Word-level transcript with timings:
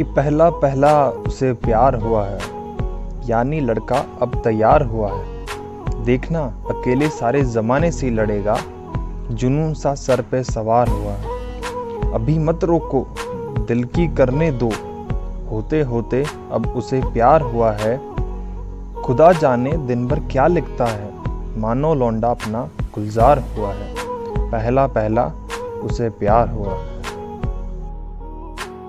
कि 0.00 0.04
पहला 0.04 0.50
पहला 0.50 1.08
उसे 1.08 1.52
प्यार 1.52 1.94
हुआ 1.94 2.26
है। 2.26 2.38
यानी 3.26 3.60
लड़का 3.60 4.06
अब 4.22 4.40
तैयार 4.44 4.82
हुआ 4.82 5.12
है। 5.12 5.46
देखना, 6.04 6.44
अकेले 6.44 7.08
सारे 7.08 7.42
ज़माने 7.42 7.92
से 7.92 8.10
लड़ेगा। 8.10 8.58
जुनून 9.30 9.74
सा 9.74 9.94
सर 9.94 10.20
पे 10.20 10.44
सवार 10.44 10.88
हुआ 10.88 11.12
है। 11.12 11.24
अभी 12.12 12.38
मत 12.38 12.64
रोको, 12.64 13.06
दिल 13.68 13.84
की 13.84 14.08
करने 14.08 14.50
दो। 14.52 14.70
होते 15.50 15.82
होते 15.82 16.24
अब 16.52 16.66
उसे 16.66 17.00
प्यार 17.00 17.42
हुआ 17.42 17.72
है। 17.72 18.00
खुदा 19.02 19.32
जाने 19.32 19.72
दिन 19.72 20.08
भर 20.08 20.20
क्या 20.20 20.46
लिखता 20.46 20.84
है। 20.84 21.12
मानो 21.58 21.94
लौंडा 21.94 22.30
अपना 22.30 22.68
गुलजार 22.94 23.38
हुआ 23.38 23.68
है। 23.68 23.94
पहला 24.50 24.86
पहला 24.86 25.32
उसे 25.82 26.10
प्यार 26.10 26.48
हुआ 26.48 26.72
है। 26.72 26.99